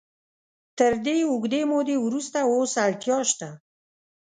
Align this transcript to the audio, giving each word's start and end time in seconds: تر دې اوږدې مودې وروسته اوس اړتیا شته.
تر 0.77 0.93
دې 1.05 1.17
اوږدې 1.29 1.61
مودې 1.69 1.97
وروسته 2.05 2.39
اوس 2.51 2.71
اړتیا 2.85 3.17
شته. 3.31 3.49